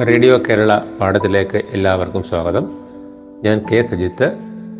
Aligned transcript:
Radio 0.00 0.38
Kerala 0.38 0.78
പാഠത്തിലേക്ക് 1.00 1.62
എല്ലാവർക്കും 1.72 2.22
സ്വാഗതം. 2.22 2.70
ഞാൻ 3.42 3.64
കെ 3.72 3.82
സജിത്ത് 3.82 4.32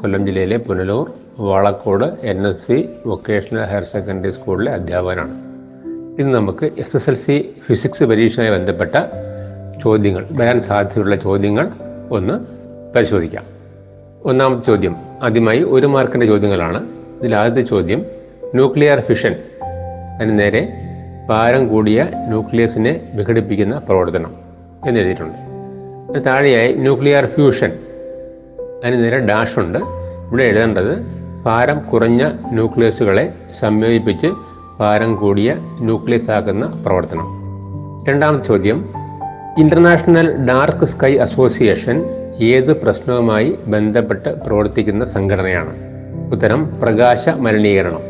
കൊല്ലം 0.02 0.26
ജില്ലയിലെ 0.26 0.56
Punalur 0.56 1.10
Valakkode 1.38 2.04
N 2.04 2.46
S 2.46 2.72
V 2.72 2.88
vocational 3.06 3.64
higher 3.64 3.84
secondary 3.84 4.30
സ്കൂളിലെ 4.30 4.72
അധ്യാപകനാണ്. 4.72 5.34
ഇന്ന് 6.20 6.34
നമുക്ക് 6.34 6.70
S 6.78 6.96
S 6.96 7.10
L 7.10 7.14
C 7.14 7.54
physics 7.66 8.04
പരീക്ഷയുമായി 8.04 8.58
ബന്ധപ്പെട്ട 8.58 8.94
ചോദ്യങ്ങൾ 9.84 10.26
വരാൻ 10.32 10.60
സാധ്യതയുള്ള 10.60 11.16
ചോദ്യങ്ങൾ 11.16 11.70
ഒന്ന് 12.10 12.34
പരിശോധിക്കാം. 12.96 13.44
ഒന്നാമത്തെ 14.24 14.64
ചോദ്യം 14.66 14.96
ആദ്യമായി 15.22 15.62
ഒരു 15.62 15.86
മാർക്കിന്റെ 15.86 16.26
ചോദ്യങ്ങളാണ്. 16.26 16.88
ഇതിൽ 17.20 17.34
ആദ്യത്തെ 17.34 17.70
ചോദ്യം 17.70 18.06
ന്യൂക്ലിയർ 18.54 19.00
ഫിഷൻ 19.00 19.36
അതിന് 20.20 20.38
നേരെ 20.38 20.68
ഭാരം 21.28 21.68
കൂടിയ 21.68 22.08
ന്യൂക്ലിയസിനെ 22.14 23.10
വിഘടിപ്പിക്കുന്ന 23.14 23.78
പ്രവർത്തനം. 23.78 24.41
എന്നെഴുതിയിട്ടുണ്ട്. 24.86 26.24
താഴെയായി 26.26 26.72
ന്യൂക്ലിയർ 26.72 27.26
ഫ്യൂഷൻ. 27.26 27.72
അതിന് 28.84 29.04
നേരെ 29.04 29.18
ഡാഷ് 29.18 29.58
ഉണ്ട്. 29.58 29.78
ഇവിടെ 30.28 30.44
എഴുതേണ്ടത് 30.44 30.98
ഭാരം 31.44 31.80
കുറഞ്ഞ 31.80 32.28
ന്യൂക്ലിയസുകളെ 32.52 33.32
സംയോജിപ്പിച്ച് 33.58 34.26
ഭാരം 34.80 35.16
കൂടിയ 35.16 35.56
ന്യൂക്ലിയസ് 35.80 36.30
ആക്കുന്ന 36.30 36.66
പ്രവർത്തനം. 36.86 37.26
രണ്ടാമത്തെ 38.08 38.46
ചോദ്യം. 38.46 38.88
ഇന്റർനാഷണൽ 39.58 40.46
ഡാർക്ക് 40.46 40.84
സ്കൈ 40.84 41.16
അസോസിയേഷൻ 41.16 42.04
ഏത് 42.40 42.82
പ്രശ്നവുമായി 42.82 43.58
ബന്ധപ്പെട്ട് 43.66 44.28
പ്രവർത്തിക്കുന്ന 44.28 45.04
സംഘടനയാണ്? 45.04 45.76
ഉത്തരം 46.32 46.80
പ്രകാശ 46.80 47.28
മലിനീകരണം. 47.28 48.00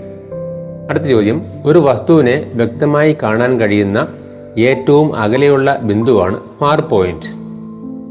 അടുത്ത 0.91 1.05
ചോദ്യം. 1.05 1.43
ഒരു 1.65 1.79
വസ്തുവിനെ 1.79 2.51
വ്യക്തമായി 2.55 3.17
കാണാൻ 3.23 3.61
കഴിയുന്ന 3.61 4.09
ഏറ്റവും 4.59 5.17
അകലെയുള്ള 5.17 5.79
ബിന്ദുവാണ് 5.83 6.41
മാർ 6.63 6.81
പോയിന്റ് 6.81 7.43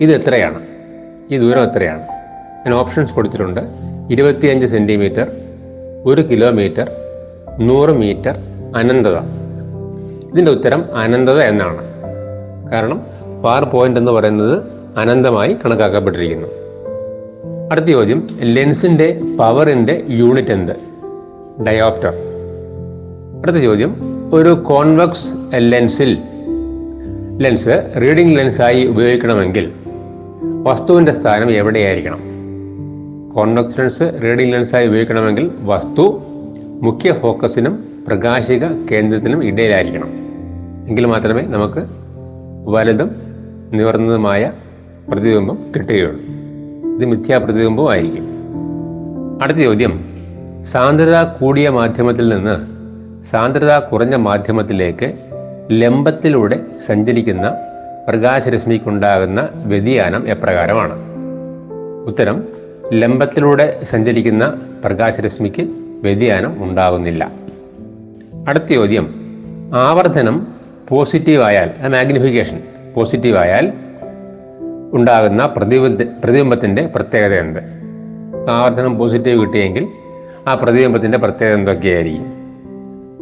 ഇത് 0.04 0.16
എത്രയാണ്? 0.16 0.60
ഈ 1.32 1.38
ദൂരം 1.38 1.64
എത്രയാണ്? 1.64 2.02
ഞാൻ 2.66 2.74
ഓപ്ഷൻസ് 2.74 3.14
കൊടുത്തിട്ടുണ്ട്. 3.14 3.62
ഇരുപത്തിയഞ്ച് 4.10 4.66
സെന്റിമീറ്റർ 4.66 5.28
ഒരു 6.06 6.22
കിലോമീറ്റർ 6.22 6.92
നൂറ് 7.60 7.90
മീറ്റർ 7.90 8.36
അനന്തത. 8.76 9.18
ഇതിന്റെ 10.32 10.52
ഉത്തരം 10.52 10.86
അനന്തത 10.96 11.40
എന്നാണ്. 11.40 11.82
കാരണം 12.72 13.02
പാർ 13.44 13.64
പോയിന്റ് 13.64 14.00
എന്ന് 14.00 14.12
പറയുന്നത് 14.12 14.64
അനന്തമായി 14.98 15.58
കണക്കാക്കപ്പെട്ടിരിക്കുന്നു. 15.66 16.48
അടുത്ത 17.72 17.86
ചോദ്യം 17.86 18.28
ലെൻസിന്റെ 18.42 19.22
പവറിന്റെ 19.40 20.04
യൂണിറ്റ് 20.10 20.52
എന്ത്? 20.52 20.72
ഡയോപ്റ്റർ 21.64 22.14
അടുത്ത 23.42 23.58
ചോദ്യം 23.58 23.96
ഒരു 24.34 24.50
കോൺവെക്സ് 24.50 25.34
ലെൻസിൽ 25.56 26.18
ലെൻസ് 27.42 27.94
റീഡിംഗ് 28.02 28.38
ലെൻസായി 28.38 28.86
ഉപയോഗിക്കണമെങ്കിൽ 28.86 29.72
വസ്തുവിന്റെ 30.64 31.14
സ്ഥാനം 31.14 31.52
എവിടെയായിരിക്കണം? 31.52 32.20
കോൺവെക്സ് 33.36 33.80
ലെൻസ് 33.80 34.22
റീഡിംഗ് 34.24 34.54
ലെൻസായി 34.54 34.88
ഉപയോഗിക്കണമെങ്കിൽ 34.88 35.52
വസ്തു 35.62 36.22
മുഖ്യ 36.82 37.14
ഫോക്കസിനും 37.22 37.84
പ്രകാശിക 38.08 38.66
കേന്ദ്രത്തിനും 38.66 39.46
ഇടയിലായിരിക്കണം. 39.46 40.10
എങ്കിൽ 40.90 41.06
മാത്രമേ 41.06 41.42
നമുക്ക് 41.42 41.86
വലുതും 42.70 43.16
നിവർന്നതുമായ 43.74 44.52
പ്രതിബിംബം 45.10 45.58
കിട്ടുകയുള്ളൂ. 45.76 46.20
ഇത് 46.96 47.06
മിഥ്യാ 47.06 47.38
പ്രതിബിംബം 47.38 47.92
ആയിരിക്കും. 47.92 48.26
അടുത്ത 49.44 49.58
ചോദ്യം. 49.58 50.04
സാന്ദ്രത 50.64 51.22
കൂടിയ 51.22 51.70
മാധ്യമത്തിൽ 51.70 52.30
നിന്ന് 52.30 52.68
സാന്ദ്രത 53.26 53.78
കുറഞ്ഞ 53.78 54.16
മാധ്യമത്തിലേക്ക് 54.16 55.31
ലംബത്തിലൂടെ 55.72 56.60
സഞ്ചരിക്കുന്ന 56.86 57.56
പ്രകാശരശ്മിക്കുണ്ടാകുന്ന 58.08 59.50
വ്യതിയാനം 59.54 60.28
എപ്രകാരമാണ്? 60.28 60.94
ഉത്തരം 62.08 62.44
ലംബത്തിലൂടെ 62.94 63.80
സഞ്ചരിക്കുന്ന 63.84 64.62
പ്രകാശരശ്മിക്ക് 64.86 65.62
വ്യതിയാനം 66.04 66.64
ഉണ്ടാകുന്നില്ല. 66.64 67.32
അടുത്ത 68.48 68.64
ചോദ്യം 68.64 69.14
ആവർത്തനം 69.74 70.48
പോസിറ്റീവായാൽ 70.90 71.88
മാഗ്നിഫിക്കേഷൻ 71.88 72.62
പോസിറ്റീവായാൽ 72.96 73.74
ഉണ്ടാകുന്ന 74.94 75.46
പ്രതിബിംബ 75.46 76.02
പ്രതിബിംബത്തിന്റെ 76.24 76.90
പ്രത്യേകത 76.96 77.34
എന്ത്? 77.34 77.60
ആവർത്തനം 78.50 78.98
പോസിറ്റീവ് 78.98 79.42
കിട്ടിയെങ്കിൽ 79.42 79.88
ആ 80.48 80.54
പ്രതിബിംബത്തിന്റെ 80.54 81.18
പ്രത്യേകത 81.18 81.54
എന്തൊക്കെയായിരിക്കും? 81.54 82.26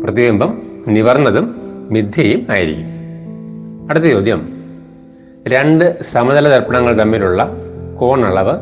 പ്രതിബിംബം 0.03 0.61
നിവർന്നതും 0.87 1.58
മിഥ്യയും 1.89 2.47
ആയിരിക്കും 2.49 2.85
അടുത്ത 3.89 4.05
ചോദ്യം. 4.05 4.53
രണ്ട് 5.47 6.03
സമതല 6.03 6.49
ദർപ്പണങ്ങൾ 6.49 6.93
തമ്മിലുള്ള 6.93 7.51
കോണളവ് 7.99 8.59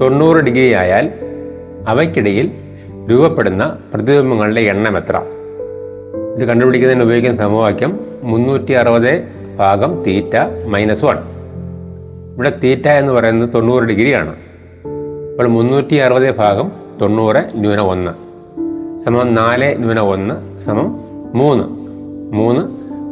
തൊണ്ണൂറ് 0.00 0.36
ഡിഗ്രി 0.36 0.72
ആയാൽ 0.72 1.12
അവയ്ക്കിടയിൽ 1.88 2.50
രൂപപ്പെടുന്ന 3.10 3.78
പ്രതിബിംബങ്ങളുടെ 3.94 4.60
എണ്ണം 4.60 4.96
എത്ര? 4.96 5.20
ഇത് 6.36 6.48
കണ്ടുപിടിക്കുന്നതിന് 6.48 7.04
ഉപയോഗിക്കുന്ന 7.04 7.38
സമവാക്യം 7.38 8.00
മുന്നൂറ്റി 8.22 8.72
അറുപത് 8.72 9.24
ഭാഗം 9.56 10.02
തീറ്റ 10.06 10.36
മൈനസ് 10.66 11.04
വൺ. 11.04 11.16
ഇവിടെ 12.34 12.58
തീറ്റ 12.64 12.88
എന്ന് 12.88 13.12
പറയുന്നത് 13.12 13.50
തൊണ്ണൂറ് 13.54 13.84
ഡിഗ്രിയാണ്. 13.84 14.36
അപ്പോൾ 15.32 15.46
മുന്നൂറ്റി 15.46 15.94
അറുപത് 15.94 16.36
ഭാഗം 16.36 16.72
തൊണ്ണൂറ് 17.00 17.44
ന്യൂന 17.54 17.80
ഒന്ന് 17.80 18.10
സമം 19.04 19.34
നാല് 19.34 19.78
ന്യൂന 19.78 20.00
ഒന്ന് 20.00 20.60
സമം 20.60 21.00
മൂന്ന്. 21.34 21.81
മൂന്ന് 22.32 22.60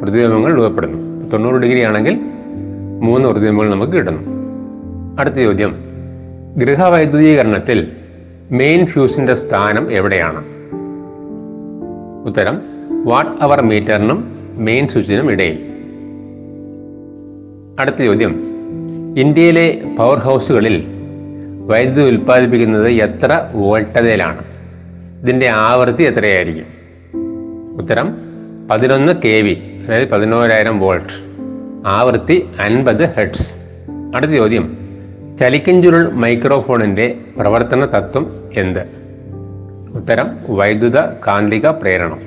പ്രതിബിംബങ്ങൾ 0.01 0.55
രൂപപ്പെടുന്നു. 0.55 1.29
തൊണ്ണൂറ് 1.29 1.55
ഡിഗ്രി 1.55 1.81
ആണെങ്കിൽ 1.81 2.21
മൂന്ന് 3.01 3.29
പ്രതിബിംബങ്ങൾ 3.29 3.71
നമുക്ക് 3.71 3.93
കിട്ടുന്നു. 3.93 4.23
അടുത്ത 5.21 5.35
ചോദ്യം. 5.35 5.75
ഗൃഹവൈദ്യുതീകരണത്തിൽ 6.57 7.93
മെയിൻ 8.51 8.87
ഫ്യൂസിന്റെ 8.87 9.35
സ്ഥാനം 9.35 9.93
എവിടെയാണ്? 9.93 10.45
ഉത്തരം 12.27 12.63
വാട്ട് 13.05 13.45
അവർ 13.45 13.63
മീറ്ററിനും 13.63 14.39
മെയിൻ 14.57 14.89
സ്വിച്ചിനും 14.89 15.33
ഇടയിൽ. 15.33 15.59
അടുത്ത 17.81 17.97
ചോദ്യം. 17.97 18.41
ഇന്ത്യയിലെ 19.19 19.95
പവർ 19.99 20.19
ഹൗസുകളിൽ 20.19 20.85
വൈദ്യുതി 21.67 22.11
ഉൽപ്പാദിപ്പിക്കുന്നത് 22.11 22.89
എത്ര 22.89 23.47
വോൾട്ടതയിലാണ് 23.55 24.45
ഇതിന്റെ 25.23 25.49
ആവൃത്തി 25.49 26.03
എത്രയായിരിക്കും? 26.03 26.65
ഉത്തരം 27.77 28.30
പതിനൊന്ന് 28.71 29.13
കെ 29.25 29.41
വി 29.41 29.83
അതായത് 29.87 30.11
പതിനോരായിരം 30.11 30.79
വോൾട്ട്. 30.79 31.13
ആവൃത്തി 31.87 32.49
അൻപത് 32.61 33.09
ഹെഡ്സ് 33.09 33.55
അടുത്ത 34.17 34.33
ചോദ്യം. 34.33 34.79
ചലിക്കഞ്ചുരുൾ 35.41 36.13
മൈക്രോഫോണിന്റെ 36.13 37.19
പ്രവർത്തന 37.39 37.85
തത്വം 37.85 38.51
എന്ത്? 38.55 38.81
ഉത്തരം 39.95 40.39
വൈദ്യുത 40.49 41.01
കാന്തിക 41.01 41.67
പ്രേരണം. 41.67 42.19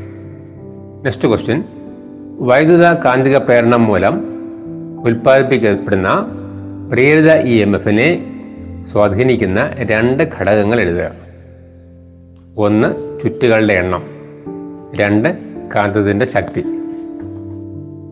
നെക്സ്റ്റ് 1.03 1.28
ക്വസ്റ്റ്യൻ 1.28 1.64
വൈദ്യുത 2.40 2.84
കാന്തിക 2.84 3.38
പ്രേരണം 3.38 3.85
മൂലം 3.85 4.26
ഉൽപ്പാദിപ്പിക്കപ്പെടുന്ന 5.03 6.28
പ്രേരിത 6.94 7.32
ഇ 7.32 7.62
എം 7.62 7.76
എഫിനെ 7.76 8.23
സ്വാധീനിക്കുന്ന 8.91 9.72
രണ്ട് 9.78 10.23
ഘടകങ്ങൾ 10.40 10.82
എഴുതുക. 10.82 11.12
ഒന്ന് 12.58 13.20
ചുറ്റുകളുടെ 13.23 13.73
എണ്ണം. 13.73 14.03
രണ്ട് 14.96 15.53
കാന്തത്തിന്റെ 15.75 16.25
ശക്തി. 16.25 16.61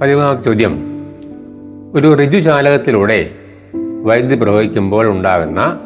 പതിമൂന്നാമത്തെ 0.02 0.42
ചോദ്യം. 0.42 0.80
ഒരു 1.96 2.24
ഋജുചാലകത്തിലൂടെ 2.24 3.30
വൈദ്യുതി 4.04 4.36
പ്രവഹിക്കുമ്പോൾ 4.36 5.08
ഉണ്ടാകുന്ന 5.08 5.80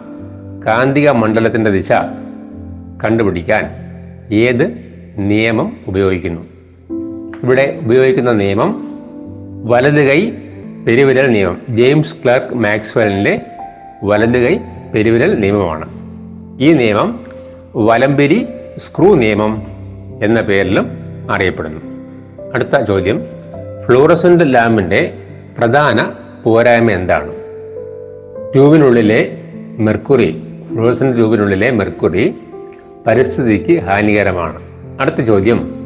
കാന്തിക 0.66 1.10
മണ്ഡലത്തിന്റെ 1.10 1.72
ദിശ 1.72 1.92
കണ്ടുപിടിക്കാൻ 3.04 3.70
ഏത് 4.32 4.80
നിയമം 5.18 5.78
ഉപയോഗിക്കുന്നു? 5.88 6.42
ഇവിടെ 7.44 7.80
ഉപയോഗിക്കുന്ന 7.84 8.32
നിയമം 8.32 9.00
വലത് 9.66 10.08
കൈ 10.08 10.30
പെരുവിരൽ 10.88 11.32
നിയമം. 11.32 11.62
ജെയിംസ് 11.70 12.16
ക്ലർക്ക് 12.24 12.56
മാക്സ്വെലിന്റെ 12.56 13.42
വലത് 14.04 14.38
കൈ 14.38 14.58
പെരുവിരൽ 14.96 15.40
നിയമമാണ്. 15.40 15.90
ഈ 16.62 16.74
നിയമം 16.74 17.20
വലംപിരി 17.76 18.48
സ്ക്രൂ 18.78 19.16
നിയമം 19.16 19.64
എന്ന 20.24 20.42
പേരിലും 20.42 21.05
അറിയപ്പെടുന്നു. 21.30 21.80
അടുത്ത 22.54 22.84
ചോദ്യം. 22.84 23.22
ഫ്ലൂറസന്റ് 23.88 24.54
ലാമ്പിന്റെ 24.54 25.14
പ്രധാന 25.58 26.12
പോരായ്മ 26.44 26.92
എന്താണ്? 26.92 27.32
ട്യൂബിനുള്ളിലെ 28.54 29.38
മെർക്കുറി 29.78 30.44
ഫ്ലൂറസെന്റ് 30.74 31.18
ട്യൂബിനുള്ളിലെ 31.18 31.72
മെർക്കുറി 31.72 32.36
പരിസ്ഥിതിക്ക് 33.08 33.80
ഹാനികരമാണ്. 33.80 34.62
അടുത്ത 35.02 35.22
ചോദ്യം. 35.22 35.86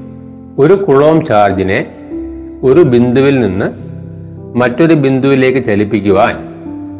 ഒരു 0.59 0.73
കുളോം 0.73 1.25
ചാർജിനെ 1.25 1.95
ഒരു 2.63 2.81
ബിന്ദുവിൽ 2.81 3.39
നിന്ന് 3.39 3.65
മറ്റൊരു 4.57 4.93
ബിന്ദുവിലേക്ക് 4.93 5.63
ചലിപ്പിക്കുവാൻ 5.65 6.35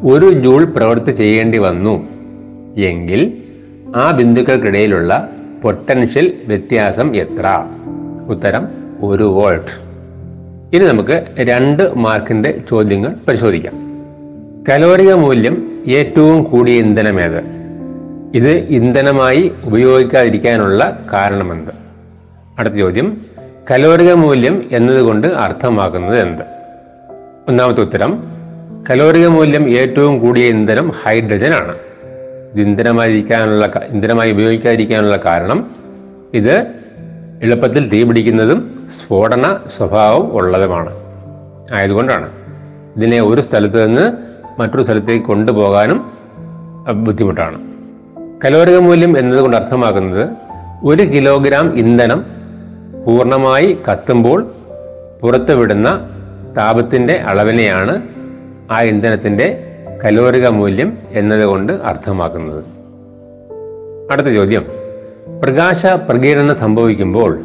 ഒരു 0.10 0.32
ജൂൾ 0.32 0.66
പ്രവൃത്തി 0.66 1.12
ചെയ്യേണ്ടി 1.12 1.58
വന്നു 1.58 2.08
എങ്കിൽ 2.78 3.34
ആ 3.96 4.12
ബിന്ദുക്കൾക്കിടയിലുള്ള 4.12 5.30
പൊട്ടൻഷ്യൽ 5.64 6.34
വ്യത്യാസം 6.48 7.16
എത്ര? 7.16 7.66
ഉത്തരം 8.30 8.68
ഒരു 9.04 9.24
വോൾട്ട്. 9.24 9.90
ഇനി 10.76 10.86
നമുക്ക് 10.86 11.26
രണ്ട് 11.40 11.96
മാർക്കിന്റെ 11.96 12.62
ചോദ്യങ്ങൾ 12.70 13.16
പരിശോധിക്കാം. 13.28 13.74
കലോറിക 14.70 15.14
മൂല്യം 15.14 15.84
ഏറ്റവും 15.88 16.44
കൂടിയ 16.44 16.80
ഇന്ധനമേത് 16.80 17.60
ഇത് 18.36 18.50
ഇന്ധനമായി 18.50 19.52
ഉപയോഗിക്കാതിരിക്കാനുള്ള 19.64 21.06
കാരണമെന്ത്? 21.14 21.72
അടുത്ത 22.60 22.76
ചോദ്യം 22.76 23.22
കലോറിക 23.72 24.14
മൂല്യം 24.14 24.70
എന്നതുകൊണ്ട് 24.72 25.28
അർത്ഥമാക്കുന്നത് 25.28 26.20
എന്ത്? 26.20 26.44
ഒന്നാമത്തെ 27.48 27.82
ഉത്തരം 27.82 28.24
കലോറിക 28.90 29.28
മൂല്യം 29.28 29.70
ഏറ്റവും 29.70 30.20
കൂടിയ 30.20 30.46
ഇന്ധനം 30.46 30.90
ഹൈഡ്രജൻ 30.90 31.54
ആണ്. 31.54 31.76
ഇത് 32.54 32.62
ഇന്ധനമായിരിക്കാനുള്ള 32.62 33.72
ഇന്ധനമായി 33.88 34.32
ഉപയോഗിക്കാതിരിക്കാനുള്ള 34.32 35.18
കാരണം 35.18 35.72
ഇത് 36.34 36.79
എളുപ്പത്തിൽ 37.44 37.90
തീപിടിക്കുന്നതും 37.90 38.88
സ്ഫോടന 39.00 39.58
സ്വഭാവം 39.78 40.34
ഉള്ളതുമാണ്. 40.34 40.96
ആയതുകൊണ്ടാണ് 41.74 42.32
ഇതിനെ 42.98 43.22
ഒരു 43.22 43.42
സ്ഥലത്ത് 43.42 43.88
നിന്ന് 43.88 44.12
മറ്റൊരു 44.62 44.84
സ്ഥലത്തേക്ക് 44.84 45.26
കൊണ്ടുപോകാനും 45.26 46.12
ബുദ്ധിമുട്ടാണ്. 46.94 47.62
കലോരക 48.46 48.78
മൂല്യം 48.78 49.18
എന്നതുകൊണ്ട് 49.18 49.58
അർത്ഥമാക്കുന്നത് 49.58 50.30
ഒരു 50.84 51.04
കിലോഗ്രാം 51.04 51.76
ഇന്ധനം 51.76 52.26
പൂർണമായി 53.06 53.78
കത്തുമ്പോൾ 53.92 54.52
പുറത്തുവിടുന്ന 55.22 56.10
താപത്തിന്റെ 56.58 57.14
അളവിനെയാണ് 57.14 58.02
ആ 58.72 58.82
ഇന്ധനത്തിന്റെ 58.82 59.66
കലോരക 60.06 60.48
മൂല്യം 60.48 60.98
എന്നതുകൊണ്ട് 61.12 61.74
അർത്ഥമാക്കുന്നത്. 61.74 62.64
അടുത്ത 64.12 64.28
ചോദ്യം. 64.28 64.79
പ്രകാശ 65.38 65.86
പ്രകീർണനം 65.86 66.56
സംഭവിക്കുമ്പോൾ 66.56 67.42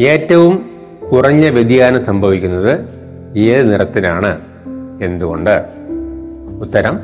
ഏറ്റവും 0.00 0.70
കുറഞ്ഞ 1.12 1.48
വ്യതിയാനം 1.48 2.00
സംഭവിക്കുന്നത് 2.00 2.80
ഏത് 3.38 3.72
നിറത്തിനാണ് 3.72 4.40
എന്തുകൊണ്ട്? 5.02 5.64
ഉത്തരം 6.60 7.00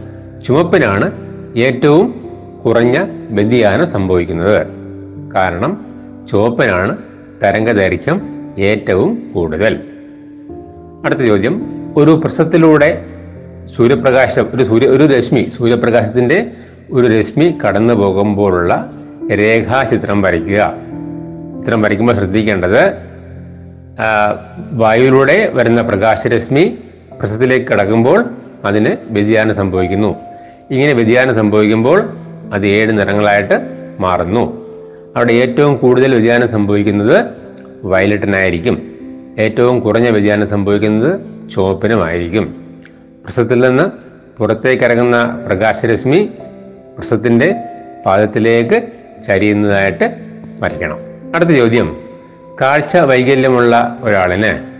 ചുമപ്പിനാണ് 0.47 1.13
ഏറ്റവും 1.57 2.15
കുറഞ്ഞ 2.65 3.05
വ്യതിയാനം 3.31 3.87
സംഭവിക്കുന്നത്. 3.87 4.67
കാരണം 5.35 5.85
ചുവപ്പിനാണ് 6.31 6.99
തരംഗദൈർഘ്യം 7.43 8.23
ഏറ്റവും 8.59 9.23
കൂടുതൽ. 9.35 9.81
അടുത്ത 11.05 11.21
ചോദ്യം 11.21 11.67
ഒരു 11.97 12.11
പ്രസത്തിലൂടെ 12.11 13.05
സൂര്യപ്രകാശം 13.77 14.49
ഒരു 14.55 14.65
സൂര്യ 14.65 14.87
ഒരു 14.87 15.05
രശ്മി 15.05 15.53
സൂര്യപ്രകാശത്തിന്റെ 15.59 16.51
ഒരു 16.91 17.07
രശ്മി 17.07 17.59
കടന്നു 17.67 17.95
പോകുമ്പോഴുള്ള 17.95 18.94
രേഖാചിത്രം 19.31 20.23
വരയ്ക്കുക. 20.23 20.75
ചിത്രം 21.61 21.83
വരയ്ക്കുമ്പോൾ 21.83 22.13
ശ്രദ്ധിക്കേണ്ടത് 22.13 22.93
വായുവിലൂടെ 24.73 25.51
വരുന്ന 25.55 25.83
പ്രകാശരശ്മി 25.83 26.79
പ്രസത്തിലേക്ക് 27.21 27.67
കടക്കുമ്പോൾ 27.67 28.25
അതിന് 28.65 28.97
വ്യതിയാനം 29.11 29.55
സംഭവിക്കുന്നു. 29.55 30.17
ഇങ്ങനെ 30.71 30.93
വ്യതിയാനം 30.93 31.35
സംഭവിക്കുമ്പോൾ 31.35 32.17
അത് 32.53 32.67
ഏഴ് 32.67 32.99
നിറങ്ങളായിട്ട് 32.99 33.61
മാറുന്നു. 34.01 34.65
അവിടെ 35.17 35.33
ഏറ്റവും 35.33 35.77
കൂടുതൽ 35.77 36.15
വ്യതിയാനം 36.15 36.49
സംഭവിക്കുന്നത് 36.49 37.27
വയലറ്റിനായിരിക്കും. 37.85 38.93
ഏറ്റവും 39.39 39.81
കുറഞ്ഞ 39.81 40.09
വ്യതിയാനം 40.09 40.49
സംഭവിക്കുന്നത് 40.49 41.21
ചുവപ്പിനുമായിരിക്കും. 41.51 42.45
പ്രസത്തിൽ 43.25 43.69
നിന്ന് 43.69 43.85
പുറത്തേക്കിറങ്ങുന്ന 44.39 45.45
പ്രകാശരശ്മി 45.47 46.31
പ്രസത്തിന്റെ 46.99 47.55
പാദത്തിലേക്ക് 48.07 48.83
ചരിയുന്നതായിട്ട് 49.27 50.15
വരയ്ക്കണം. 50.61 50.99
അടുത്ത 51.35 51.51
ചോദ്യം. 51.51 51.97
കാഴ്ച 52.61 52.97
വൈകല്യമുള്ള 52.97 53.99
ഒരാളിന് 54.03 54.75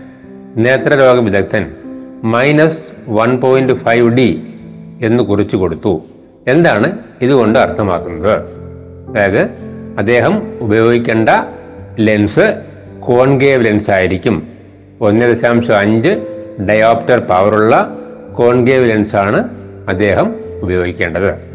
നേത്രരോഗ 0.57 1.19
വിദഗ്ധൻ 1.19 1.71
minus 2.23 2.79
one 3.07 3.37
point 3.37 3.73
five 3.73 4.09
D 4.09 4.43
എന്ന് 5.03 5.23
കുറിച്ചു 5.23 5.57
കൊടുത്തു. 5.57 6.03
എന്താണ് 6.47 6.97
ഇതുകൊണ്ട് 7.21 7.59
അർത്ഥമാക്കുന്നത്? 7.59 8.39
അതായത് 9.09 9.41
അദ്ദേഹം 9.97 10.57
ഉപയോഗിക്കേണ്ട 10.59 11.29
ലെൻസ് 11.99 12.61
കോൺകേവ് 12.99 13.65
ലെൻസ് 13.65 13.91
ആയിരിക്കും. 13.91 14.47
ഒന്ന് 15.01 15.35
ദശാംശം 15.35 15.79
അഞ്ച് 15.79 16.09
ഡയോപ്റ്റർ 16.69 17.19
പവറുള്ള 17.19 17.97
കോൺകേവ് 18.33 18.89
ലെൻസാണ് 18.89 19.49
അദ്ദേഹം 19.89 20.35
ഉപയോഗിക്കേണ്ടത്. 20.61 21.54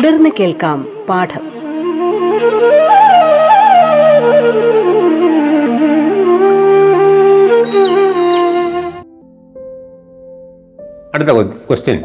തുടർന്ന് 0.00 0.30
കേൾക്കാം 0.40 0.88
പാഠം. 1.08 1.40
അടുത്ത 11.14 11.28
ക്വസ്റ്റ്യൻ 11.28 12.04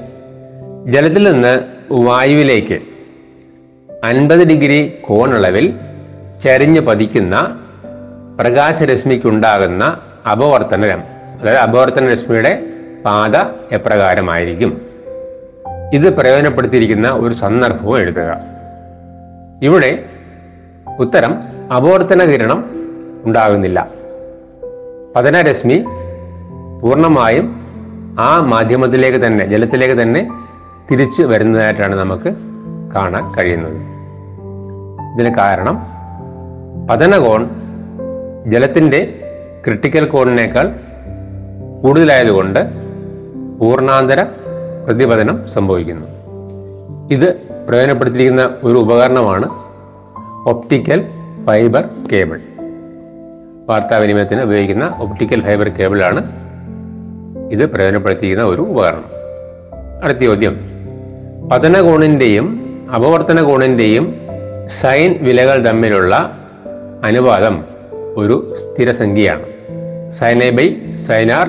ജലത്തിൽ 0.91 1.31
നിന്ന് 1.31 1.59
വായുവിലേക്ക് 1.91 2.79
അൻപത് 4.03 4.47
ഡിഗ്രി 4.47 4.97
കോണളവിൽ 5.01 5.73
ചരിഞ്ഞ് 6.43 6.81
പതിക്കുന്ന 6.81 7.59
പ്രകാശരശ്മിക്കുണ്ടാകുന്ന 8.39 10.01
അപവർത്തനം 10.31 11.03
അതായത് 11.41 11.57
അപവർത്തന 11.57 12.13
രശ്മിയുടെ 12.13 12.63
പാത 13.05 13.37
എപ്രകാരമായിരിക്കും? 13.71 14.84
ഇത് 15.93 16.13
പ്രയോജനപ്പെടുത്തിയിരിക്കുന്ന 16.13 17.09
ഒരു 17.09 17.33
സന്ദർഭവും 17.33 17.99
എഴുതുക 17.99 18.37
ഇവിടെ 19.61 20.05
ഉത്തരം 20.99 21.39
അപവർത്തന 21.75 22.23
കിരണം 22.23 22.65
ഉണ്ടാകുന്നില്ല. 23.25 23.87
പതനരശ്മി 25.15 25.85
പൂർണമായും 26.81 27.55
ആ 28.19 28.41
മാധ്യമത്തിലേക്ക് 28.41 29.17
തന്നെ 29.17 29.45
ജലത്തിലേക്ക് 29.45 30.01
തന്നെ 30.01 30.31
തിരിച്ചു 30.91 31.23
വരുന്നതായിട്ടാണ് 31.23 31.95
നമുക്ക് 31.95 32.35
കാണാൻ 32.95 33.33
കഴിയുന്നത്. 33.33 33.77
ഇതിന് 35.15 35.35
കാരണം 35.35 35.75
പതനകോൺ 36.87 37.49
ജലത്തിന്റെ 38.47 39.19
ക്രിട്ടിക്കൽ 39.65 40.05
കോണിനേക്കാൾ 40.05 40.75
കൂടുതലായതുകൊണ്ട് 41.83 42.59
പൂർണാന്തര 43.59 44.25
പ്രതിപതനം 44.85 45.49
സംഭവിക്കുന്നു. 45.49 46.07
ഇത് 47.11 47.33
പ്രയോജനപ്പെടുത്തിയിരിക്കുന്ന 47.67 48.55
ഒരു 48.63 48.77
ഉപകരണമാണ് 48.77 49.49
ഒപ്റ്റിക്കൽ 50.49 51.05
ഫൈബർ 51.45 51.89
കേബിൾ. 52.11 52.39
വാർത്താവിനിമയത്തിന് 53.65 54.41
ഉപയോഗിക്കുന്ന 54.41 54.95
ഒപ്റ്റിക്കൽ 55.01 55.41
ഫൈബർ 55.41 55.69
കേബിളാണ് 55.69 56.31
ഇത് 57.51 57.65
പ്രയോജനപ്പെടുത്തിയിരിക്കുന്ന 57.65 58.49
ഒരു 58.49 58.61
ഉപകരണം. 58.61 59.05
അടുത്ത 60.03 60.19
ചോദ്യം. 60.19 60.59
പതനകോണിന്റെയും 61.51 62.47
അപവർത്തന 62.95 63.41
കോണിന്റെയും 63.41 64.15
സൈൻ 64.81 65.15
വിലകൾ 65.21 65.69
തമ്മിലുള്ള 65.69 66.37
അനുപാതം 67.03 67.63
ഒരു 68.15 68.55
സ്ഥിരസംഖ്യയാണ്. 68.59 69.43
A 70.43 70.49
by 70.49 70.93
sine 71.07 71.31
r 71.31 71.47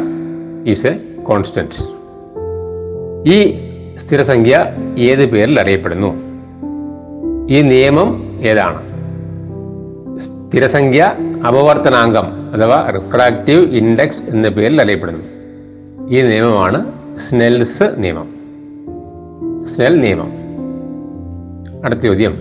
is 0.67 0.87
a 0.87 0.99
constant 1.23 1.96
ഈ 3.27 3.55
സ്ഥിരസംഖ്യ 4.07 4.65
ഏത് 4.99 5.31
പേരിൽ 5.31 5.61
അറിയപ്പെടുന്നു? 5.61 6.15
ഈ 7.51 7.63
നിയമം 7.63 8.41
ഏതാണ്? 8.43 8.83
സ്ഥിരസംഖ്യ 10.23 11.13
അപവർത്തനാംഗം 11.49 12.53
അഥവാ 12.53 12.91
റിഫ്രാക്റ്റീവ് 12.91 13.77
ഇൻഡെക്സ് 13.77 14.23
എന്ന 14.29 14.49
പേരിൽ 14.49 14.83
അറിയപ്പെടുന്നു. 14.83 15.25
ഈ 16.09 16.23
നിയമമാണ് 16.23 16.93
സ്നെൽസ് 17.19 17.83
നിയമം. 17.97 18.29
സ്നെൽ 19.67 20.01
നിയമം. 20.01 20.33
അടുത്ത 21.85 22.01
ചോദ്യം. 22.01 22.35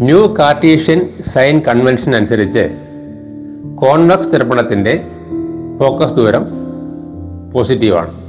ന്യൂ 0.00 0.34
കാർട്ടീഷ്യൻ 0.38 1.08
സൈൻ 1.26 1.58
കൺവെൻഷൻ 1.58 2.16
അനുസരിച്ച് 2.16 2.68
കോൺവെക്സ് 3.74 4.32
തിരപ്പണത്തിന്റെ 4.32 5.04
ഫോക്കസ് 5.78 6.12
ദൂരം 6.12 6.46
പോസിറ്റീവാണ്. 7.52 8.25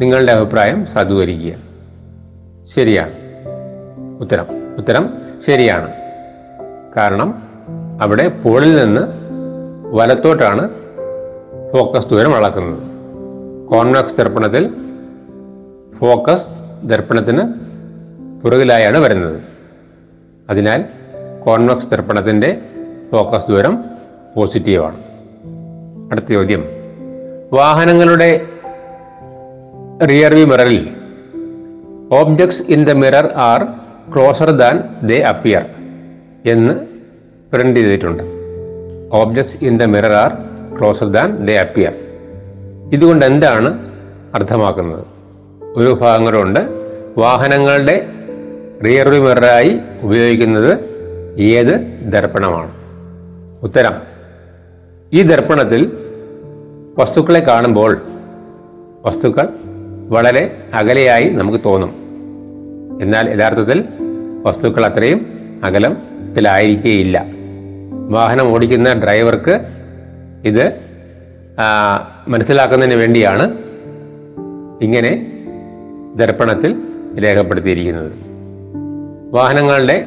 നിങ്ങളുടെ 0.00 0.32
അഭിപ്രായം 0.32 0.86
സാധൂകരിക്കുക. 0.86 1.54
ശരിയാണ്. 2.76 3.12
ഉത്തരം. 4.20 4.46
ഉത്തരം 4.78 5.18
ശരിയാണ്. 5.46 5.92
കാരണം 6.96 7.42
അവിടെ 8.02 8.28
പോളിൽ 8.28 8.84
നിന്ന് 8.84 9.00
വലത്തോട്ടാണ് 9.92 10.68
ഫോക്കസ് 11.72 12.06
ദൂരം 12.06 12.36
അളക്കുന്നത്. 12.36 12.82
കോൺവെക്സ് 13.68 14.16
ദർപ്പണത്തിൽ 14.16 14.74
ഫോക്കസ് 15.98 16.48
ദർപ്പണത്തിന് 16.84 17.42
പുറകിലായാണ് 18.42 18.98
വരുന്നത്. 18.98 19.42
അതിനാൽ 20.50 20.84
കോൺവെക്സ് 21.44 21.86
ദർപ്പണത്തിന്റെ 21.86 22.58
ഫോക്കസ് 23.12 23.50
ദൂരം 23.50 23.84
പോസിറ്റീവാണ്. 24.34 24.96
അടുത്ത 26.10 26.26
ചോദ്യം. 26.26 26.64
വാഹനങ്ങളുടെ 27.52 28.46
rear 30.02 30.34
view 30.34 30.46
മിററിൽ 30.46 30.96
objects 32.12 32.62
in 32.62 32.84
the 32.84 32.90
mirror 32.90 33.32
are 33.36 33.64
closer 34.12 34.50
than 34.50 34.82
they 35.02 35.20
appear 35.20 35.66
എന്ന് 36.46 36.74
പ്രിന്റ് 37.52 37.80
ചെയ്തിട്ടുണ്ട്. 37.80 38.22
Objects 39.12 39.64
in 39.64 39.78
the 39.78 39.82
mirror 39.82 40.12
are 40.12 40.32
closer 40.78 41.08
than 41.08 41.46
they 41.46 41.54
appear 41.54 41.94
ഇതുകൊണ്ട് 42.92 43.26
എന്താണ് 43.26 43.90
അർത്ഥമാക്കുന്നത്? 44.34 45.06
ഒരു 45.76 45.98
ഭാഗങ്ങളുണ്ട് 46.00 46.60
വാഹനങ്ങളുടെ 47.18 48.06
റിയർ 48.84 49.08
വ്യൂ 49.08 49.22
മിററായി 49.22 49.80
ഉപയോഗിക്കുന്നത് 50.02 50.78
ഏത് 51.38 51.80
ദർപ്പണമാണ്? 52.12 52.72
ഉത്തരം. 53.62 53.92
ഈ 55.12 55.22
ദർപ്പണത്തിൽ 55.22 55.96
വസ്തുക്കളെ 56.98 57.40
കാണുമ്പോൾ 57.40 58.02
വസ്തുക്കൾ 59.04 59.48
വളരെ 60.08 60.56
അകലെയായി 60.74 61.28
നമുക്ക് 61.28 61.58
തോന്നും. 61.64 61.92
എന്നാൽ 63.02 63.40
യഥാർത്ഥത്തിൽ 63.40 63.84
വസ്തുക്കൾ 64.42 64.86
അത്രയും 64.86 65.20
അകലത്തിലായിരിക്കുകയില്ല 65.64 67.26
വാഹനം 68.10 68.52
ഓടിക്കുന്ന 68.52 68.92
ഡ്രൈവർക്ക് 68.92 69.60
ഇത് 70.44 70.72
മനസ്സിലാക്കുന്നതിന് 72.28 72.94
വേണ്ടിയാണ് 72.94 73.58
ഇങ്ങനെ 74.82 75.12
ദർപ്പണത്തിൽ 76.16 76.82
രേഖപ്പെടുത്തിയിരിക്കുന്നത്. 77.24 78.12
വാഹനങ്ങളുടെ 79.30 80.06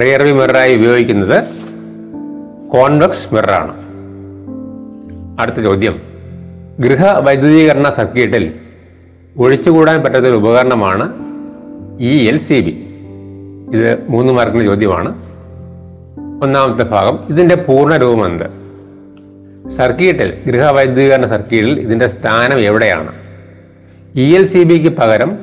റിയർ 0.00 0.22
വ്യൂ 0.22 0.34
മിററായി 0.34 0.76
ഉപയോഗിക്കുന്നത് 0.76 1.44
കോൺവെക്സ് 2.70 3.34
മിററാണ് 3.34 3.74
അടുത്ത 5.40 5.56
ചോദ്യം. 5.56 6.07
ഗൃഹ 6.80 7.18
വൈദ്യുതീകരണ 7.18 7.90
സർക്യൂട്ടിൽ 7.90 8.52
ഒഴിച്ചുകൂടാൻ 9.38 10.02
പറ്റാത്ത 10.02 10.26
ഒരു 10.26 10.34
ഉപകരണമാണ് 10.34 11.12
ഇ 12.00 12.28
എൽ 12.28 12.38
സി 12.38 12.60
ബി. 12.60 12.70
ഇത് 13.76 14.10
മൂന്ന് 14.10 14.32
മാർക്കിന് 14.32 14.62
ചോദ്യമാണ്. 14.62 15.08
ഒന്നാമത്തെ 16.44 16.82
ഭാഗം 16.82 17.18
ഇതിന്റെ 17.30 17.54
പൂർണ 17.54 17.96
രൂപം 17.96 18.26
എന്ത്? 18.26 18.44
സർക്യൂട്ടിൽ 19.76 20.38
ഗൃഹ 20.46 20.70
വൈദ്യുതീകരണ 20.70 21.26
സർക്യൂട്ടിൽ 21.26 21.80
ഇതിന്റെ 21.80 22.08
സ്ഥാനം 22.08 22.58
എവിടെയാണ്? 22.58 23.12
ഇ 24.14 24.34
എൽ 24.34 24.46
സി 24.46 24.62
ബിക്ക് 24.64 24.96
പകരം 24.96 25.38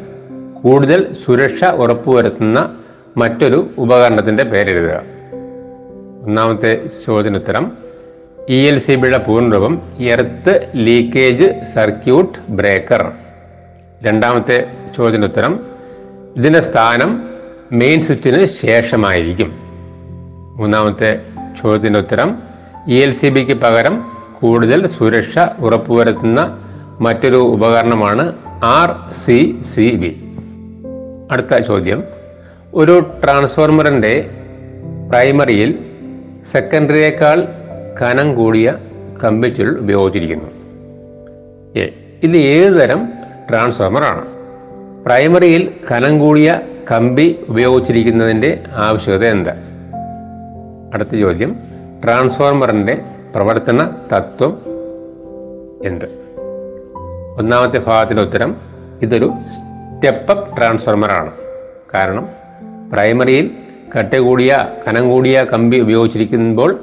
കൂടുതൽ 0.63 1.15
സുരക്ഷ 1.25 1.63
ഉറപ്പുവരുത്തുന്ന 1.63 2.77
മറ്റൊരു 3.17 3.67
ഉപകരണത്തിന്റെ 3.77 4.43
പേരെഴുതുക. 4.43 5.01
ഒന്നാമത്തെ 6.23 6.89
ചോദ്യത്തിന് 7.05 7.37
ഉത്തരം 7.37 7.84
ഇ 8.49 8.67
എൽ 8.67 8.79
സി 8.79 8.95
ബിയുടെ 8.95 9.17
പൂർണരൂപം 9.17 9.73
എർത്ത് 9.99 10.53
ലീക്കേജ് 10.75 11.65
സർക്യൂട്ട് 11.73 12.39
ബ്രേക്കർ 12.49 13.03
രണ്ടാമത്തെ 14.03 14.57
ചോദ്യത്തിന് 14.97 15.25
ഉത്തരം 15.25 15.53
ഇതിന്റെ 16.35 16.61
സ്ഥാനം 16.61 17.11
മെയിൻ 17.71 18.05
സ്വിച്ചിന് 18.05 18.45
ശേഷമായിരിക്കും. 18.61 19.49
മൂന്നാമത്തെ 20.55 21.11
ചോദ്യത്തിന്റെ 21.61 21.99
ഉത്തരം 21.99 22.29
ഇ 22.87 22.93
എൽ 22.95 23.11
സി 23.11 23.29
ബിക്ക് 23.29 23.61
പകരം 23.61 23.95
കൂടുതൽ 24.39 24.87
സുരക്ഷ 24.87 25.35
ഉറപ്പുവരുത്തുന്ന 25.59 26.39
മറ്റൊരു 26.99 27.37
ഉപകരണമാണ് 27.37 28.25
ആർ 28.63 28.89
സി 29.25 29.37
സി 29.75 29.95
ബി 29.95 30.11
അടുത്ത 31.31 31.57
ചോദ്യം 31.67 32.03
ഒരു 32.73 32.99
ട്രാൻസ്ഫോർമറിന്റെ 33.23 34.13
പ്രൈമറിയിൽ 35.09 35.71
സെക്കൻഡറിയേക്കാൾ 36.51 37.37
കനം 38.01 38.35
കൂടിയ 38.35 38.77
കമ്പിച്ചുരുൾ 39.23 39.79
ഉപയോഗിച്ചിരിക്കുന്നു. 39.79 40.49
എ 41.79 41.89
ഇത് 42.23 42.37
ഏത് 42.37 42.73
തരം 42.73 43.09
ട്രാൻസ്ഫോർമറാണ് 43.49 44.25
പ്രൈമറിയിൽ 45.05 45.73
കനം 45.91 46.19
കൂടിയ 46.19 46.61
കമ്പി 46.91 47.39
ഉപയോഗിച്ചിരിക്കുന്നതിന്റെ 47.49 48.63
ആവശ്യകത 48.73 49.25
എന്താ? 49.25 49.53
അടുത്ത 50.93 51.09
ചോദ്യം 51.09 51.55
ട്രാൻസ്ഫോർമറിന്റെ 52.03 53.01
പ്രവർത്തന 53.35 53.89
തത്വം 54.13 54.61
എന്ത്? 55.85 56.05
ഒന്നാമത്തെ 57.37 57.79
ഭാഗത്തിന്റെ 57.79 58.23
ഉത്തരം 58.23 58.57
ഇതൊരു 59.01 59.33
സ്റ്റെപ്പ് 59.95 60.31
അപ്പ് 60.31 60.57
ട്രാൻസ്ഫോർമറാണ് 60.57 61.31
കാരണം 61.93 62.29
പ്രൈമറിയിൽ 62.93 63.51
കട്ട 63.99 64.13
കൂടിയ 64.13 64.57
കനം 64.87 65.09
കൂടിയ 65.09 65.43
കമ്പി 65.53 65.77
ഉപയോഗിച്ചിരിക്കുമ്പോൾ 65.77 66.79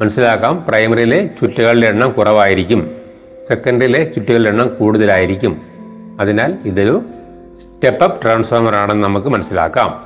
മനസ്സിലാക്കാം. 0.00 0.64
പ്രൈമറിയിലെ 0.68 1.30
ചുറ്റുകളുടെ 1.40 1.86
എണ്ണം 1.86 2.12
കുറവായിരിക്കും. 2.12 2.96
സെക്കൻഡറിയിലെ 3.48 4.04
ചുറ്റുകളുടെ 4.04 4.48
എണ്ണം 4.48 4.74
കൂടുതലായിരിക്കും. 4.80 5.60
അതിനാൽ 6.20 6.58
ഇതൊരു 6.64 7.02
സ്റ്റെപ്പ് 7.60 8.04
അപ്പ് 8.04 8.22
ട്രാൻസ്ഫോമർ 8.22 8.74
ആണെന്ന് 8.74 9.04
നമുക്ക് 9.04 9.28
മനസ്സിലാക്കാം. 9.28 10.04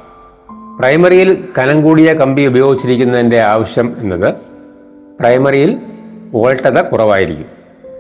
പ്രൈമറിയിൽ 0.79 1.49
കനം 1.59 1.83
കൂടിയ 1.83 2.13
കമ്പി 2.13 2.43
ഉപയോഗിച്ചിരിക്കുന്നതിന്റെ 2.43 3.41
ആവശ്യം 3.41 3.97
എന്നത് 3.99 4.35
പ്രൈമറിയിൽ 5.21 5.77
വോൾട്ടത 6.33 6.81
കുറവായിരിക്കും. 6.81 7.47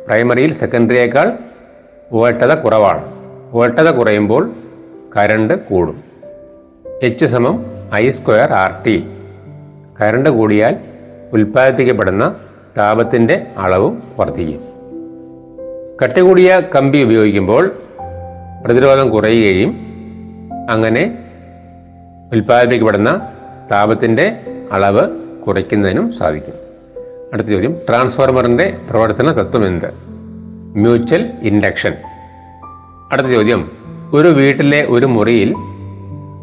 പ്രൈമറിയിൽ 0.07 0.54
സെക്കൻഡറിയേക്കാൾ 0.54 1.33
വോൾട്ടത 2.12 2.54
കുറവാണ്. 2.54 3.04
വോൾട്ടത 3.52 3.90
കുറയുമ്പോൾ 3.90 4.50
കരണ്ട് 5.16 5.54
കൂടും. 5.54 6.02
എച്ച് 7.02 7.26
സമം 7.26 7.64
I 7.95 8.11
square 8.11 8.52
R 8.52 8.75
T 8.87 9.09
current 10.00 10.30
കൂടിയാൽ 10.30 10.76
ഉൽപ്പാദിപ്പിക്കപ്പെടുന്ന 11.32 12.35
താപത്തിന്റെ 12.78 13.47
അളവും 13.58 14.02
വർദ്ധിക്കും. 14.18 14.61
കട്ടി 16.02 16.20
കൂടിയ 16.20 16.62
കമ്പി 16.76 16.99
ഉപയോഗിക്കുമ്പോൾ 16.99 17.73
പ്രതിരോധം 18.64 19.11
കുറയുകയും 19.11 19.76
അങ്ങനെ 20.70 21.18
ഉൽപ്പാദിപ്പിക്കപ്പെടുന്ന 22.32 23.28
താപത്തിന്റെ 23.73 24.37
അളവ് 24.73 25.08
കുറയ്ക്കുന്നതിനും 25.47 26.16
സാധിക്കും. 26.16 26.54
അടുത്ത 27.32 27.49
ചോദ്യം 27.49 27.76
ട്രാൻസ്ഫോർമറിന്റെ 27.88 28.76
പ്രവർത്തന 28.90 29.32
തത്വം 29.32 29.66
എന്ത്? 29.66 29.87
Mutual 30.78 31.32
induction. 31.42 31.94
അടുത്ത 33.12 33.26
ചോദ്യം 33.26 33.70
ഒരു 34.12 34.28
വീട്ടിലെ 34.28 34.87
ഒരു 34.88 35.06
മുറിയിൽ 35.06 35.54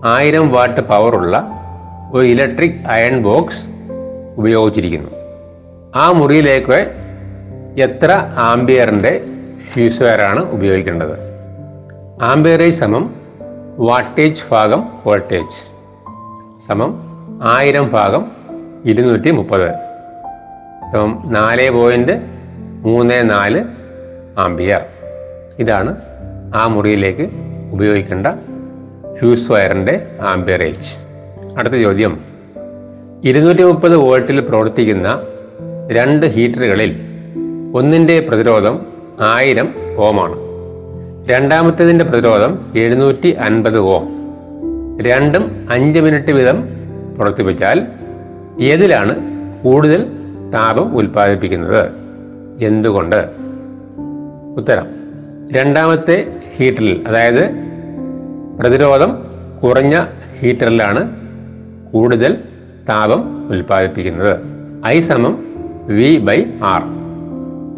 ആയിരം 0.05 0.51
വാട്ട് 0.51 0.81
പവറുള്ള 0.81 1.49
ഒരു 2.13 2.27
ഇലക്ട്രിക് 2.27 2.87
അയൺ 2.87 3.23
ബോക്സ് 3.23 3.74
ഉപയോഗിച്ചിരിക്കുന്നു. 4.37 5.09
ആ 5.95 6.11
മുറിയിലേക്ക് 6.11 6.91
എത്ര 7.81 8.11
ആംബിയറിന്റെ 8.37 9.21
ഫ്യൂസ് 9.73 10.03
വയറാണ് 10.03 10.39
ഉപയോഗിക്കേണ്ടത്? 10.39 11.35
ആംബിയറേജ് 12.21 12.75
സമം 12.75 13.13
വാട്ടേജ് 13.77 14.41
ഭാഗം 14.51 14.89
വോൾട്ടേജ് 15.05 15.75
സമം 16.67 17.01
ആയിരം 17.43 17.89
ഭാഗം 17.89 18.31
ഇരുന്നൂറ്റി 18.85 19.31
മുപ്പത് 19.31 19.71
സമം 20.93 21.23
നാല് 21.25 21.71
പോയിന്റ് 21.71 22.11
മൂന്ന് 22.81 23.29
നാല് 23.29 23.63
ആംബിയർ 24.39 24.85
ഇതാണ് 25.59 25.97
ആ 26.55 26.67
മുറിയിലേക്ക് 26.67 27.29
ഉപയോഗിക്കേണ്ട 27.71 28.27
ഫ്യൂസ് 29.19 29.51
വയറിന്റെ 29.51 30.07
ആംബിയറേജ് 30.21 30.95
അടുത്ത 31.57 31.73
ചോദ്യം. 31.73 32.34
ഇരുന്നൂറ്റി 33.25 33.63
മുപ്പത് 33.63 33.95
വോൾട്ടിൽ 33.95 34.39
പ്രവർത്തിക്കുന്ന 34.39 35.25
രണ്ട് 35.91 36.25
ഹീറ്ററുകളിൽ 36.25 36.95
ഒന്നിന്റെ 37.75 38.19
പ്രതിരോധം 38.19 38.79
ആയിരം 39.21 39.73
ഓമാണ്. 39.97 40.35
രണ്ടാമത്തേതിന്റെ 41.29 42.05
പ്രതിരോധം 42.05 42.59
എഴുന്നൂറ്റി 42.75 43.33
അൻപത് 43.33 43.79
ഓം. 43.79 44.07
രണ്ടും 45.01 45.67
അഞ്ച് 45.71 45.99
മിനിറ്റ് 45.99 46.31
വീതം 46.31 46.67
പ്രവർത്തിപ്പിച്ചാൽ 47.15 47.87
ഏതിലാണ് 48.61 49.15
കൂടുതൽ 49.63 50.05
താപം 50.53 50.97
ഉൽപ്പാദിപ്പിക്കുന്നത്? 50.97 51.89
എന്തുകൊണ്ട്? 52.63 53.29
ഉത്തരം. 54.57 54.87
രണ്ടാമത്തെ 55.51 56.41
ഹീറ്ററിൽ 56.55 57.03
അതായത് 57.07 57.49
പ്രതിരോധം 58.59 59.17
കുറഞ്ഞ 59.63 60.05
ഹീറ്ററിലാണ് 60.39 61.15
കൂടുതൽ 61.93 62.37
താപം 62.89 63.49
ഉൽപ്പാദിപ്പിക്കുന്നത്. 63.49 64.39
ഐ 64.85 64.99
സമം 64.99 65.45
വി 65.87 66.17
ബൈ 66.17 66.43
ആർ 66.63 66.81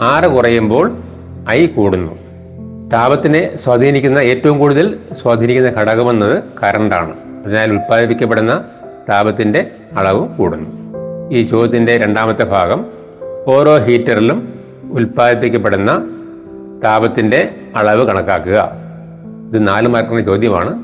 ആറ് 0.01 0.35
കുറയുമ്പോൾ 0.35 0.97
ഐ 1.49 1.65
കൂടുന്നു. 1.65 2.11
താപത്തിനെ 2.89 3.57
സ്വാധീനിക്കുന്ന 3.57 4.19
ഏറ്റവും 4.19 4.59
കൂടുതൽ 4.59 4.99
സ്വാധീനിക്കുന്ന 5.21 5.69
ഘടകമെന്നത് 5.69 6.43
കറണ്ടാണ്. 6.63 7.15
അതിനാൽ 7.45 7.71
ഉൽപ്പാദിപ്പിക്കപ്പെടുന്ന 7.71 8.65
താപത്തിന്റെ 9.09 9.71
അളവ് 9.97 10.27
കൂടുന്നു. 10.37 10.69
ഈ 11.31 11.43
ചോദ്യത്തിന്റെ 11.43 11.97
രണ്ടാമത്തെ 11.97 12.43
ഭാഗം 12.43 12.85
ഓരോ 13.47 13.77
ഹീറ്ററിലും 13.77 14.53
ഉൽപ്പാദിപ്പിക്കപ്പെടുന്ന 14.91 16.09
താപത്തിന്റെ 16.83 17.55
അളവ് 17.75 18.07
കണക്കാക്കുക. 18.07 18.71
ഇത് 19.49 19.67
നാല് 19.67 19.87
മാർക്കിന്റെ 19.87 20.23
ചോദ്യമാണ്. 20.23 20.83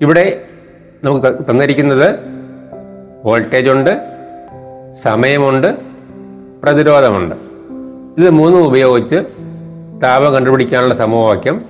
ഇവിടെ 0.00 0.42
നമുക്ക് 1.04 1.26
തന്നിരിക്കുന്നത് 1.50 2.39
വോൾട്ടേജ് 3.24 3.70
ഉണ്ട് 3.70 3.90
സമയമുണ്ട് 5.02 5.76
പ്രതിരോധമുണ്ട്. 6.62 7.34
ഇത് 8.20 8.30
മൂന്നും 8.30 8.66
ഉപയോഗിച്ച് 8.66 9.16
താപം 10.02 10.34
കണ്ടുപിടിക്കാനുള്ള 10.34 10.94
സമവാക്യം 10.94 11.64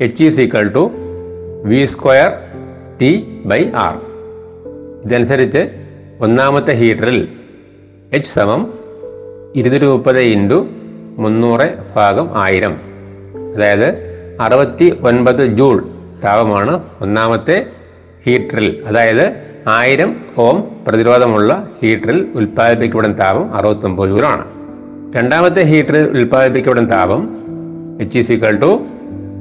H 0.00 0.24
is 0.24 0.40
equal 0.40 0.68
to 0.68 0.90
V 1.64 1.84
square 1.84 2.32
T 3.00 3.42
by 3.44 3.70
R 3.76 4.00
ഇതനുസരിച്ച് 5.04 5.68
ഒന്നാമത്തെ 6.20 6.72
ഹീറ്ററിൽ 6.72 7.28
എച്ച് 8.12 8.30
സമം 8.30 8.74
ഇരുന്നൂറ്റി 9.54 9.86
മുപ്പത് 9.86 10.20
ഇന്റു 10.20 10.66
മുന്നൂറ് 11.18 11.78
ഭാഗം 11.96 12.38
ആയിരം. 12.38 12.80
അതായത് 13.56 13.88
അറുപത്തി 14.40 14.98
ഒൻപത് 15.02 15.46
ജൂൾ 15.46 15.88
താപമാണ് 16.24 16.82
ഒന്നാമത്തെ 17.00 17.66
ഹീറ്ററിൽ. 18.24 18.84
അതായത് 18.86 19.49
ആയിരം 19.68 20.16
ഓം 20.38 20.64
പ്രതിരോധമുള്ള 20.88 21.68
ഹീറ്ററിൽ 21.82 22.26
ഉൽപ്പാദിപ്പിക്കപ്പെടുന്ന 22.34 23.18
താപം 23.18 23.54
അറുപത്തൊമ്പത് 23.54 24.24
ആണ്. 24.24 24.44
രണ്ടാമത്തെ 25.16 25.62
ഹീറ്ററിൽ 25.62 26.02
ഉൽപ്പാദിപ്പിക്കപ്പെടുന്ന 26.02 26.90
താപം 26.90 27.28
എച്ച് 28.00 28.18
ഇ 28.18 28.22
സിക്കൾ 28.22 28.56
ടു 28.56 28.82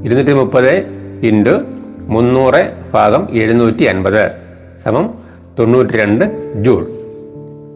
ഇരുന്നൂറ്റി 0.06 0.34
മുപ്പത് 0.34 0.76
ഇന്റു 1.24 1.52
മുന്നൂറ് 2.00 2.74
ഭാഗം 2.94 3.28
എഴുന്നൂറ്റി 3.32 3.84
അൻപത് 3.84 4.32
സമം 4.84 5.14
തൊണ്ണൂറ്റി 5.60 5.98
രണ്ട് 5.98 6.54
ജൂൾ. 6.64 6.88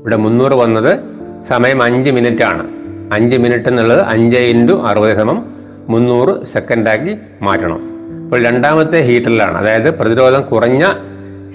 ഇവിടെ 0.01 0.15
മുന്നൂറ് 0.15 0.53
വന്നത് 0.53 0.99
സമയം 1.47 1.83
അഞ്ച് 1.83 2.09
മിനിറ്റ് 2.09 2.43
ആണ്. 2.43 2.67
അഞ്ച് 3.13 3.37
മിനിറ്റ് 3.37 3.69
എന്നുള്ളത് 3.69 3.99
അഞ്ച് 3.99 4.37
ഇന്റു 4.37 4.73
അറുപത് 4.73 5.17
സമം 5.17 5.45
മുന്നൂറ് 5.89 6.45
സെക്കൻഡാക്കി 6.45 7.17
മാറ്റണം. 7.41 7.81
അപ്പോൾ 8.23 8.43
രണ്ടാമത്തെ 8.43 8.97
ഹീറ്ററിലാണ്. 8.97 9.57
അതായത് 9.57 9.99
പ്രതിരോധം 9.99 10.41
കുറഞ്ഞ 10.41 10.85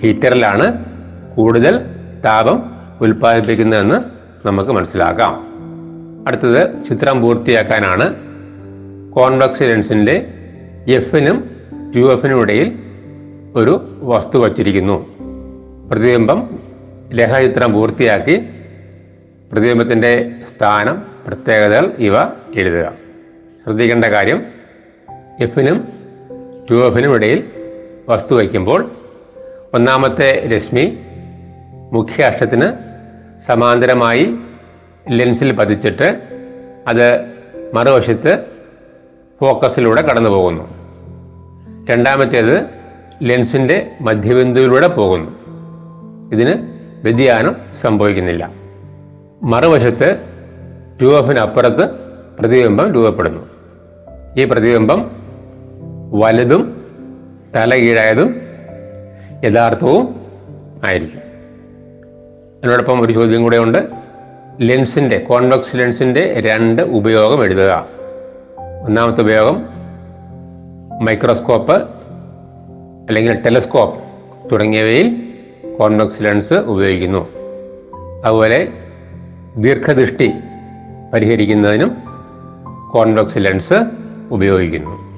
ഹീറ്ററിലാണ് 0.00 0.84
കൂടുതൽ 1.36 1.80
താപം 2.24 2.70
ഉൽപ്പാദിപ്പിക്കുന്നതെന്ന് 3.00 4.18
നമുക്ക് 4.48 4.70
മനസ്സിലാക്കാം. 4.70 5.48
അടുത്തത് 6.28 6.84
ചിത്രം 6.88 7.20
പൂർത്തിയാക്കാനാണ്. 7.20 8.16
കോൺവെക്സ് 9.10 9.62
ലെൻസിന്റെ 9.62 10.26
എഫിനും 10.88 11.50
ടു 11.96 12.12
എഫിനും 12.12 12.40
ഇടയിൽ 12.40 12.78
ഒരു 13.54 13.98
വസ്തു 14.02 14.38
വച്ചിരിക്കുന്നു. 14.38 15.06
പ്രതിബിംബം 15.90 16.58
ലഹചിത്രം 17.12 17.72
പൂർത്തിയാക്കി 17.72 18.46
പ്രതിബിംബത്തിന്റെ 19.52 20.30
സ്ഥാനം 20.50 21.02
പ്രത്യേകതകൾ 21.26 21.92
ഇവ 21.98 22.24
എഴുതുക. 22.54 22.92
ശ്രദ്ധിക്കേണ്ട 23.64 24.04
കാര്യം 24.04 24.44
എഫിനും 25.40 25.88
ടു 26.70 26.86
എഫിനും 26.86 27.14
ഇടയിൽ 27.14 27.44
വസ്തു 28.08 28.34
വയ്ക്കുമ്പോൾ 28.34 28.90
ഒന്നാമത്തെ 29.74 30.48
രശ്മി 30.56 30.98
മുഖ്യ 31.92 32.24
അക്ഷത്തിന് 32.24 32.72
സമാന്തരമായി 33.46 34.34
ലെൻസിൽ 35.08 35.56
പതിച്ചിട്ട് 35.56 36.20
അത് 36.88 37.24
മറുവശത്ത് 37.74 38.44
ഫോക്കസിലൂടെ 39.40 40.02
കടന്നു 40.02 40.30
പോകുന്നു. 40.30 40.64
രണ്ടാമത്തേത് 41.90 42.64
ലെൻസിന്റെ 43.22 43.90
മധ്യബിന്ദുവിലൂടെ 44.00 44.86
പോകുന്നു. 44.86 45.30
ഇതിന് 46.32 46.54
വ്യതിയാനം 47.02 47.56
സംഭവിക്കുന്നില്ല. 47.82 48.50
മറുവശത്ത് 49.42 50.18
രൂപത്തിനപ്പുറത്ത് 51.02 51.90
പ്രതിബിംബം 52.38 52.92
രൂപപ്പെടുന്നു. 52.92 53.48
ഈ 54.36 54.44
പ്രതിബിംബം 54.44 55.10
വലുതും 56.12 56.86
തലകീഴായതും 57.56 58.47
യഥാർത്ഥവും 59.44 60.14
ആയിരിക്കും. 60.84 61.20
അതിനോടൊപ്പം 62.58 63.02
ഒരു 63.02 63.12
ചോദ്യം 63.12 63.42
കൂടെ 63.42 63.58
ഉണ്ട്. 63.58 63.78
ലെൻസിന്റെ 64.60 65.18
കോൺവെക്സ് 65.18 65.76
ലെൻസിന്റെ 65.76 66.42
രണ്ട് 66.46 66.82
ഉപയോഗം 66.82 67.44
എഴുതുക. 67.44 67.86
ഒന്നാമത്തെ 68.84 69.22
ഉപയോഗം 69.22 69.62
മൈക്രോസ്കോപ്പ് 71.04 71.74
അല്ലെങ്കിൽ 73.08 73.34
ടെലസ്കോപ്പ് 73.34 73.98
തുടങ്ങിയവയിൽ 74.52 75.32
കോൺവെക്സ് 75.78 76.22
ലെൻസ് 76.22 76.54
ഉപയോഗിക്കുന്നു. 76.54 77.28
അതുപോലെ 78.24 78.68
ദീർഘദൃഷ്ടി 79.56 80.32
പരിഹരിക്കുന്നതിനും 81.14 81.96
കോൺവെക്സ് 82.90 83.38
ലെൻസ് 83.38 83.74
ഉപയോഗിക്കുന്നു. 84.30 85.08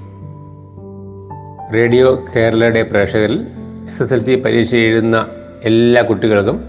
റേഡിയോ 1.74 2.24
കേരളയുടെ 2.36 2.82
പ്രേക്ഷകരിൽ 2.82 3.46
എസ് 3.90 4.02
എസ് 4.02 4.14
എൽ 4.14 4.22
സി 4.22 4.34
പരീക്ഷ 4.34 4.74
എഴുതുന്ന 4.74 5.28
എല്ലാ 5.64 6.02
കുട്ടികൾക്കും 6.02 6.64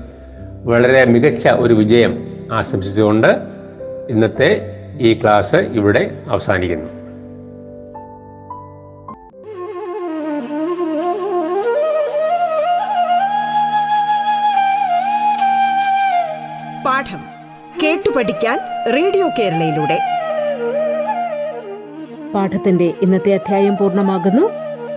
വളരെ 0.64 1.06
മികച്ച 1.06 1.48
ഒരു 1.48 1.74
വിജയം 1.74 2.14
ആശംസിച്ചുകൊണ്ട് 2.52 3.28
ഇന്നത്തെ 4.10 4.50
ഈ 5.00 5.14
ക്ലാസ് 5.14 5.56
ഇവിടെ 5.56 6.12
അവസാനിക്കുന്നു. 6.30 6.90
പാഠം 16.86 17.22
കേട്ടു 17.84 18.10
പഠിക്കാൻ 18.18 18.60
റേഡിയോ 18.94 19.30
കേരളയിലൂടെ. 19.40 20.00
പാഠത്തിന്റെ 22.34 22.94
ഇന്നത്തെ 23.02 23.34
അധ്യായം 23.34 23.78
പൂർണമാകുന്നു. 23.78 24.71